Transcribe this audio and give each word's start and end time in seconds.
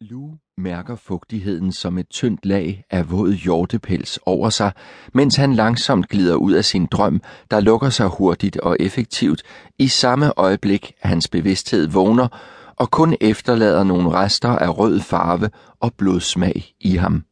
Lou 0.00 0.34
mærker 0.58 0.96
fugtigheden 0.96 1.72
som 1.72 1.98
et 1.98 2.08
tyndt 2.08 2.46
lag 2.46 2.84
af 2.90 3.10
våd 3.10 3.32
hjortepels 3.32 4.18
over 4.26 4.50
sig, 4.50 4.72
mens 5.14 5.36
han 5.36 5.54
langsomt 5.54 6.08
glider 6.08 6.34
ud 6.34 6.52
af 6.52 6.64
sin 6.64 6.86
drøm, 6.86 7.22
der 7.50 7.60
lukker 7.60 7.90
sig 7.90 8.06
hurtigt 8.06 8.56
og 8.56 8.76
effektivt 8.80 9.42
i 9.78 9.88
samme 9.88 10.32
øjeblik 10.36 10.92
hans 11.02 11.28
bevidsthed 11.28 11.88
vågner 11.88 12.28
og 12.76 12.90
kun 12.90 13.16
efterlader 13.20 13.84
nogle 13.84 14.10
rester 14.10 14.48
af 14.48 14.78
rød 14.78 15.00
farve 15.00 15.50
og 15.80 15.94
blodsmag 15.94 16.74
i 16.80 16.96
ham. 16.96 17.24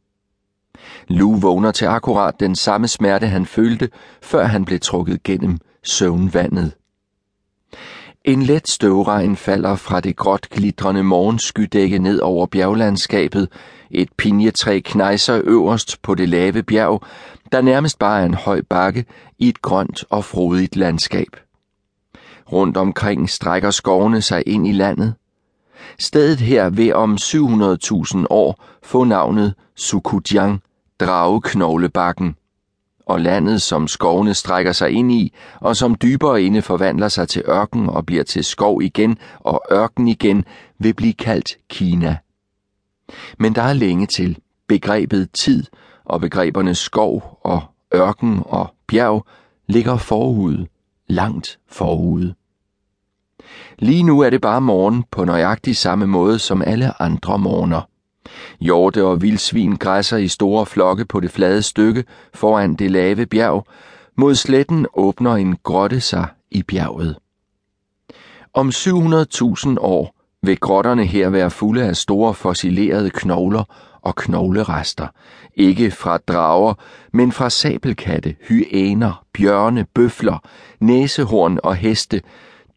Lou 1.07 1.39
vågner 1.39 1.71
til 1.71 1.85
akkurat 1.85 2.39
den 2.39 2.55
samme 2.55 2.87
smerte 2.87 3.27
han 3.27 3.45
følte, 3.45 3.89
før 4.21 4.45
han 4.45 4.65
blev 4.65 4.79
trukket 4.79 5.23
gennem 5.23 5.57
søvnvandet. 5.83 6.71
En 8.27 8.41
let 8.41 8.69
støvregn 8.69 9.35
falder 9.35 9.75
fra 9.75 9.99
det 9.99 10.15
gråt 10.15 10.49
glitrende 10.49 11.03
morgenskydække 11.03 11.99
ned 11.99 12.19
over 12.19 12.45
bjerglandskabet. 12.45 13.49
Et 13.91 14.09
pinjetræ 14.17 14.79
knejser 14.79 15.41
øverst 15.43 16.01
på 16.01 16.15
det 16.15 16.29
lave 16.29 16.63
bjerg, 16.63 17.01
der 17.51 17.61
nærmest 17.61 17.99
bare 17.99 18.21
er 18.21 18.25
en 18.25 18.33
høj 18.33 18.61
bakke 18.69 19.05
i 19.39 19.49
et 19.49 19.61
grønt 19.61 20.03
og 20.09 20.25
frodigt 20.25 20.75
landskab. 20.75 21.27
Rundt 22.51 22.77
omkring 22.77 23.29
strækker 23.29 23.71
skovene 23.71 24.21
sig 24.21 24.43
ind 24.45 24.67
i 24.67 24.71
landet. 24.71 25.13
Stedet 25.99 26.39
her 26.39 26.69
vil 26.69 26.95
om 26.95 27.17
700.000 27.21 28.25
år 28.29 28.63
få 28.83 29.03
navnet 29.03 29.53
Sukujang, 29.75 30.61
drageknoglebakken 30.99 32.35
og 33.07 33.21
landet, 33.21 33.61
som 33.61 33.87
skovene 33.87 34.33
strækker 34.33 34.71
sig 34.71 34.91
ind 34.91 35.11
i, 35.11 35.33
og 35.59 35.75
som 35.75 35.95
dybere 35.95 36.43
inde 36.43 36.61
forvandler 36.61 37.07
sig 37.07 37.27
til 37.27 37.43
ørken 37.47 37.89
og 37.89 38.05
bliver 38.05 38.23
til 38.23 38.43
skov 38.43 38.81
igen 38.81 39.17
og 39.39 39.61
ørken 39.71 40.07
igen, 40.07 40.45
vil 40.79 40.93
blive 40.93 41.13
kaldt 41.13 41.57
Kina. 41.69 42.17
Men 43.39 43.55
der 43.55 43.61
er 43.61 43.73
længe 43.73 44.05
til. 44.05 44.37
Begrebet 44.67 45.31
tid 45.31 45.63
og 46.05 46.21
begreberne 46.21 46.75
skov 46.75 47.39
og 47.43 47.61
ørken 47.95 48.41
og 48.45 48.73
bjerg 48.87 49.25
ligger 49.67 49.97
forude, 49.97 50.67
langt 51.07 51.59
forude. 51.69 52.33
Lige 53.79 54.03
nu 54.03 54.19
er 54.19 54.29
det 54.29 54.41
bare 54.41 54.61
morgen 54.61 55.03
på 55.11 55.25
nøjagtig 55.25 55.77
samme 55.77 56.07
måde 56.07 56.39
som 56.39 56.61
alle 56.61 57.01
andre 57.01 57.39
morgener. 57.39 57.81
Hjorte 58.59 59.05
og 59.05 59.21
vildsvin 59.21 59.75
græsser 59.75 60.17
i 60.17 60.27
store 60.27 60.65
flokke 60.65 61.05
på 61.05 61.19
det 61.19 61.31
flade 61.31 61.61
stykke 61.61 62.03
foran 62.33 62.75
det 62.75 62.91
lave 62.91 63.25
bjerg. 63.25 63.65
Mod 64.15 64.35
sletten 64.35 64.87
åbner 64.93 65.35
en 65.35 65.57
grotte 65.63 66.01
sig 66.01 66.27
i 66.51 66.63
bjerget. 66.63 67.17
Om 68.53 68.69
700.000 68.69 69.75
år 69.79 70.15
vil 70.41 70.59
grotterne 70.59 71.05
her 71.05 71.29
være 71.29 71.51
fulde 71.51 71.83
af 71.83 71.95
store 71.95 72.33
fossilerede 72.33 73.09
knogler 73.09 73.63
og 74.01 74.15
knoglerester. 74.15 75.07
Ikke 75.55 75.91
fra 75.91 76.17
drager, 76.17 76.73
men 77.13 77.31
fra 77.31 77.49
sabelkatte, 77.49 78.35
hyæner, 78.47 79.23
bjørne, 79.33 79.85
bøfler, 79.93 80.37
næsehorn 80.79 81.59
og 81.63 81.75
heste, 81.75 82.21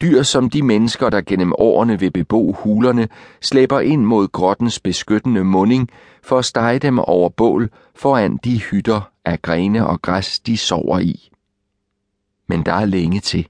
dyr 0.03 0.23
som 0.23 0.51
de 0.51 0.63
mennesker, 0.63 1.11
der 1.11 1.21
gennem 1.21 1.53
årene 1.59 2.01
vil 2.01 2.11
bebo 2.11 2.53
hulerne, 2.53 3.09
slæber 3.41 3.81
ind 3.81 4.05
mod 4.05 4.29
grottens 4.29 4.81
beskyttende 4.81 5.45
munding 5.45 5.89
for 6.23 6.39
at 6.39 6.45
stege 6.45 6.79
dem 6.79 6.99
over 6.99 7.29
bål 7.29 7.71
foran 7.95 8.37
de 8.45 8.61
hytter 8.61 9.11
af 9.25 9.43
grene 9.43 9.87
og 9.87 10.03
græs, 10.03 10.41
de 10.41 10.57
sover 10.57 10.99
i. 10.99 11.31
Men 12.49 12.63
der 12.63 12.73
er 12.73 12.85
længe 12.85 13.21
til. 13.21 13.47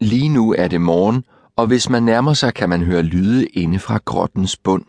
Lige 0.00 0.28
nu 0.28 0.54
er 0.58 0.68
det 0.68 0.80
morgen, 0.80 1.24
og 1.56 1.66
hvis 1.66 1.90
man 1.90 2.02
nærmer 2.02 2.32
sig, 2.32 2.54
kan 2.54 2.68
man 2.68 2.82
høre 2.82 3.02
lyde 3.02 3.46
inde 3.46 3.78
fra 3.78 4.00
grottens 4.04 4.56
bund. 4.56 4.84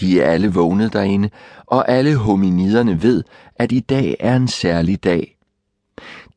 De 0.00 0.20
er 0.20 0.30
alle 0.30 0.52
vågnet 0.52 0.92
derinde, 0.92 1.30
og 1.66 1.88
alle 1.88 2.16
hominiderne 2.16 3.02
ved, 3.02 3.24
at 3.56 3.72
i 3.72 3.80
dag 3.80 4.16
er 4.20 4.36
en 4.36 4.48
særlig 4.48 5.04
dag. 5.04 5.36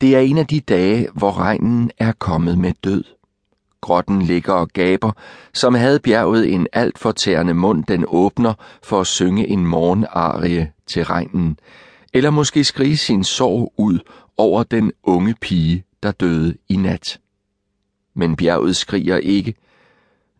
Det 0.01 0.15
er 0.15 0.19
en 0.19 0.37
af 0.37 0.47
de 0.47 0.59
dage, 0.59 1.07
hvor 1.13 1.37
regnen 1.37 1.91
er 1.97 2.11
kommet 2.11 2.57
med 2.57 2.73
død. 2.83 3.16
Grotten 3.81 4.21
ligger 4.21 4.53
og 4.53 4.67
gaber, 4.67 5.11
som 5.53 5.73
havde 5.73 5.99
bjerget 5.99 6.53
en 6.53 6.67
alt 6.73 6.99
fortærende 6.99 7.53
mund, 7.53 7.83
den 7.83 8.05
åbner 8.07 8.53
for 8.83 9.01
at 9.01 9.07
synge 9.07 9.47
en 9.47 9.65
morgenarie 9.65 10.71
til 10.87 11.03
regnen, 11.05 11.59
eller 12.13 12.29
måske 12.29 12.63
skrige 12.63 12.97
sin 12.97 13.23
sorg 13.23 13.73
ud 13.77 13.99
over 14.37 14.63
den 14.63 14.91
unge 15.03 15.35
pige, 15.41 15.83
der 16.03 16.11
døde 16.11 16.55
i 16.69 16.75
nat. 16.75 17.19
Men 18.15 18.35
bjerget 18.35 18.75
skriger 18.75 19.17
ikke. 19.17 19.53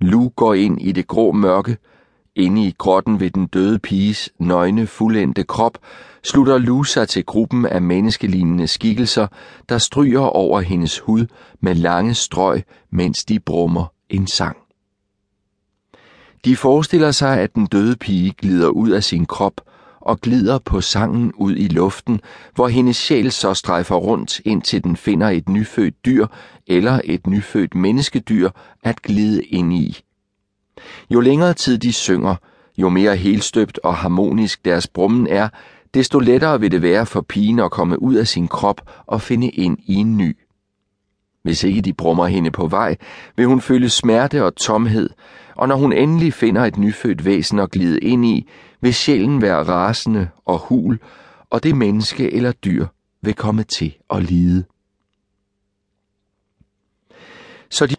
Lu 0.01 0.29
går 0.29 0.53
ind 0.53 0.81
i 0.81 0.91
det 0.91 1.07
grå 1.07 1.31
mørke, 1.31 1.77
Inde 2.37 2.67
i 2.67 2.75
grotten 2.77 3.19
ved 3.19 3.31
den 3.31 3.47
døde 3.47 3.79
piges 3.79 4.29
nøgne, 4.39 4.87
fuldendte 4.87 5.43
krop, 5.43 5.77
slutter 6.23 6.57
Lu 6.57 6.83
sig 6.83 7.07
til 7.07 7.25
gruppen 7.25 7.65
af 7.65 7.81
menneskelignende 7.81 8.67
skikkelser, 8.67 9.27
der 9.69 9.77
stryger 9.77 10.19
over 10.19 10.61
hendes 10.61 10.99
hud 10.99 11.25
med 11.59 11.75
lange 11.75 12.13
strøg, 12.13 12.63
mens 12.91 13.25
de 13.25 13.39
brummer 13.39 13.85
en 14.09 14.27
sang. 14.27 14.57
De 16.45 16.55
forestiller 16.55 17.11
sig, 17.11 17.39
at 17.39 17.55
den 17.55 17.65
døde 17.65 17.95
pige 17.95 18.31
glider 18.31 18.67
ud 18.67 18.89
af 18.89 19.03
sin 19.03 19.25
krop 19.25 19.61
og 20.01 20.21
glider 20.21 20.59
på 20.59 20.81
sangen 20.81 21.33
ud 21.33 21.55
i 21.55 21.67
luften, 21.67 22.21
hvor 22.55 22.67
hendes 22.67 22.97
sjæl 22.97 23.31
så 23.31 23.53
strejfer 23.53 23.95
rundt, 23.95 24.41
indtil 24.45 24.83
den 24.83 24.97
finder 24.97 25.29
et 25.29 25.49
nyfødt 25.49 26.05
dyr 26.05 26.27
eller 26.67 27.01
et 27.03 27.27
nyfødt 27.27 27.75
menneskedyr 27.75 28.49
at 28.83 29.01
glide 29.01 29.43
ind 29.43 29.73
i. 29.73 30.06
Jo 31.09 31.19
længere 31.19 31.53
tid 31.53 31.77
de 31.77 31.93
synger, 31.93 32.35
jo 32.77 32.89
mere 32.89 33.15
helstøbt 33.15 33.79
og 33.83 33.95
harmonisk 33.95 34.65
deres 34.65 34.87
brummen 34.87 35.27
er, 35.27 35.49
desto 35.93 36.19
lettere 36.19 36.59
vil 36.59 36.71
det 36.71 36.81
være 36.81 37.05
for 37.05 37.21
pigen 37.21 37.59
at 37.59 37.71
komme 37.71 38.01
ud 38.01 38.15
af 38.15 38.27
sin 38.27 38.47
krop 38.47 38.81
og 39.05 39.21
finde 39.21 39.49
ind 39.49 39.77
i 39.85 39.93
en 39.93 40.17
ny. 40.17 40.37
Hvis 41.43 41.63
ikke 41.63 41.81
de 41.81 41.93
brummer 41.93 42.25
hende 42.25 42.51
på 42.51 42.67
vej, 42.67 42.95
vil 43.35 43.45
hun 43.45 43.61
føle 43.61 43.89
smerte 43.89 44.43
og 44.43 44.55
tomhed, 44.55 45.09
og 45.55 45.67
når 45.67 45.75
hun 45.75 45.93
endelig 45.93 46.33
finder 46.33 46.65
et 46.65 46.77
nyfødt 46.77 47.25
væsen 47.25 47.59
at 47.59 47.71
glide 47.71 47.99
ind 47.99 48.25
i, 48.25 48.49
vil 48.81 48.93
sjælen 48.93 49.41
være 49.41 49.63
rasende 49.63 50.29
og 50.45 50.59
hul, 50.59 50.99
og 51.49 51.63
det 51.63 51.75
menneske 51.75 52.33
eller 52.33 52.51
dyr 52.51 52.85
vil 53.21 53.33
komme 53.33 53.63
til 53.63 53.95
at 54.09 54.23
lide. 54.23 54.63
Så 57.69 57.85
de 57.85 57.95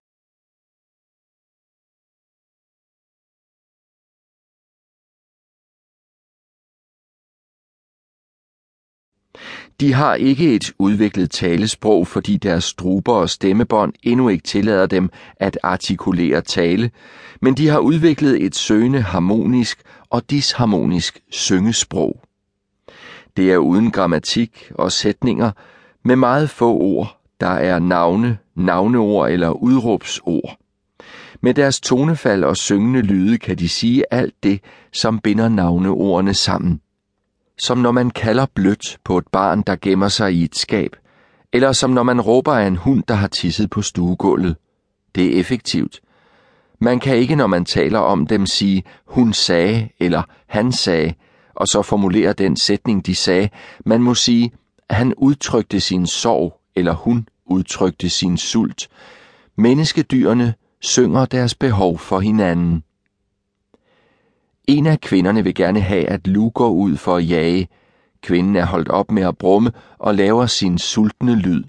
De 9.81 9.93
har 9.93 10.15
ikke 10.15 10.55
et 10.55 10.73
udviklet 10.79 11.31
talesprog, 11.31 12.07
fordi 12.07 12.37
deres 12.37 12.65
struber 12.65 13.13
og 13.13 13.31
stemmebånd 13.31 13.93
endnu 14.03 14.29
ikke 14.29 14.43
tillader 14.43 14.87
dem 14.87 15.11
at 15.37 15.59
artikulere 15.63 16.41
tale, 16.41 16.91
men 17.43 17.55
de 17.55 17.69
har 17.69 17.79
udviklet 17.79 18.45
et 18.45 18.57
søgende 18.57 19.01
harmonisk 19.03 19.83
og 20.11 20.31
disharmonisk 20.31 21.21
syngesprog. 21.31 22.21
Det 23.37 23.53
er 23.53 23.57
uden 23.57 23.91
grammatik 23.91 24.73
og 24.75 24.93
sætninger, 24.93 25.51
med 26.05 26.17
meget 26.17 26.51
få 26.51 26.73
ord, 26.73 27.21
der 27.41 27.51
er 27.51 27.79
navne, 27.79 28.39
navneord 28.57 29.31
eller 29.31 29.51
udråbsord. 29.51 30.57
Med 31.41 31.55
deres 31.55 31.81
tonefald 31.81 32.45
og 32.45 32.57
syngende 32.57 33.03
lyde 33.03 33.39
kan 33.39 33.59
de 33.59 33.69
sige 33.69 34.05
alt 34.11 34.35
det, 34.43 34.61
som 34.93 35.19
binder 35.19 35.49
navneordene 35.49 36.35
sammen 36.35 36.81
som 37.59 37.79
når 37.79 37.93
man 37.93 38.11
kalder 38.11 38.47
blødt 38.55 38.99
på 39.05 39.19
et 39.19 39.27
barn, 39.33 39.63
der 39.63 39.77
gemmer 39.83 40.09
sig 40.09 40.33
i 40.33 40.45
et 40.45 40.57
skab, 40.57 40.97
eller 41.53 41.73
som 41.73 41.91
når 41.91 42.03
man 42.03 42.21
råber 42.21 42.53
af 42.53 42.67
en 42.67 42.77
hund, 42.77 43.03
der 43.09 43.15
har 43.15 43.29
tisset 43.29 43.71
på 43.71 43.83
stuegulvet. 43.83 44.57
Det 45.15 45.25
er 45.37 45.41
effektivt. 45.41 46.01
Man 46.81 47.01
kan 47.01 47.17
ikke, 47.17 47.37
når 47.37 47.47
man 47.47 47.65
taler 47.65 47.99
om 47.99 48.27
dem, 48.27 48.47
sige, 48.47 48.83
hun 49.07 49.33
sagde, 49.33 49.89
eller 50.01 50.23
han 50.47 50.73
sagde, 50.73 51.15
og 51.55 51.67
så 51.67 51.83
formulere 51.83 52.33
den 52.33 52.57
sætning, 52.57 53.07
de 53.07 53.15
sagde. 53.15 53.49
Man 53.87 54.03
må 54.03 54.15
sige, 54.15 54.53
han 54.91 55.15
udtrykte 55.17 55.81
sin 55.81 56.07
sorg, 56.07 56.61
eller 56.77 56.93
hun 56.93 57.29
udtrykte 57.47 58.11
sin 58.11 58.37
sult. 58.37 58.89
Menneskedyrene 59.57 60.55
synger 60.81 61.25
deres 61.25 61.55
behov 61.55 61.99
for 61.99 62.21
hinanden. 62.21 62.83
En 64.69 64.87
af 64.87 65.01
kvinderne 65.01 65.45
vil 65.45 65.55
gerne 65.55 65.81
have, 65.81 66.05
at 66.05 66.27
Lu 66.27 66.51
går 66.51 66.71
ud 66.71 66.97
for 66.97 67.17
at 67.17 67.29
jage. 67.29 67.69
Kvinden 68.23 68.57
er 68.57 68.67
holdt 68.67 68.89
op 68.89 69.11
med 69.11 69.23
at 69.23 69.39
brumme 69.39 69.73
og 69.99 70.15
laver 70.15 70.47
sin 70.47 70.79
sultne 70.79 71.35
lyd. 71.35 71.65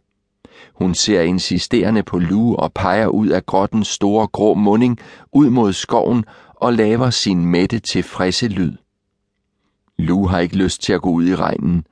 Hun 0.74 0.94
ser 0.96 1.22
insisterende 1.22 2.04
på 2.04 2.20
Lu 2.20 2.56
og 2.56 2.74
peger 2.74 3.08
ud 3.08 3.28
af 3.28 3.46
grottens 3.46 3.88
store 3.88 4.28
grå 4.28 4.54
munding 4.54 5.00
ud 5.34 5.50
mod 5.50 5.74
skoven 5.74 6.26
og 6.56 6.74
laver 6.74 7.10
sin 7.10 7.46
mætte 7.46 7.80
tilfredse 7.80 8.48
lyd. 8.48 8.74
Lu 9.98 10.28
har 10.28 10.40
ikke 10.40 10.58
lyst 10.58 10.82
til 10.82 10.94
at 10.94 11.02
gå 11.02 11.10
ud 11.10 11.28
i 11.28 11.36
regnen. 11.36 11.86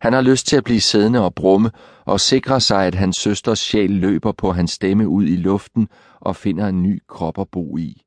Han 0.00 0.12
har 0.12 0.20
lyst 0.20 0.46
til 0.46 0.56
at 0.56 0.64
blive 0.64 0.80
siddende 0.80 1.24
og 1.24 1.34
brumme 1.34 1.70
og 2.04 2.20
sikre 2.20 2.60
sig, 2.60 2.86
at 2.86 2.94
hans 2.94 3.16
søsters 3.16 3.58
sjæl 3.58 3.90
løber 3.90 4.32
på 4.32 4.52
hans 4.52 4.70
stemme 4.70 5.08
ud 5.08 5.24
i 5.24 5.36
luften 5.36 5.88
og 6.20 6.36
finder 6.36 6.66
en 6.68 6.82
ny 6.82 7.02
krop 7.08 7.38
at 7.38 7.48
bo 7.48 7.76
i. 7.76 8.02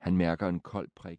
Han 0.00 0.16
mærker 0.16 0.48
en 0.48 0.60
kold 0.60 0.88
prikken. 0.96 1.16